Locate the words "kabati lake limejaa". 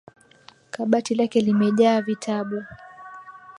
0.71-2.01